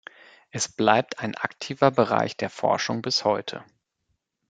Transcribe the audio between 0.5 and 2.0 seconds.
bleibt ein aktiver